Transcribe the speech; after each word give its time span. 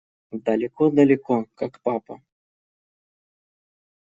Далеко-далеко, 0.47 1.45
как 1.55 1.79
папа. 1.83 2.15